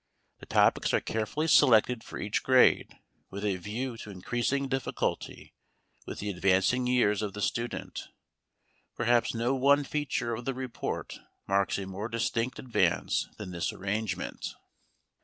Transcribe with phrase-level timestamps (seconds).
[0.39, 2.97] The topics are carefully selected for each grade
[3.29, 5.53] with a view to increasing difficulty
[6.07, 8.07] with the advancing years of the student.
[8.95, 14.55] Perhaps no one feature of the report marks a more distinct advance than this arrangement.